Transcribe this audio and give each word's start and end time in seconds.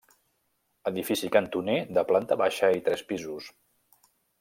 Edifici 0.91 1.29
cantoner 1.37 1.77
de 1.99 2.07
planta 2.13 2.41
baixa 2.45 2.73
i 2.81 2.85
tres 2.89 3.05
pisos. 3.13 3.55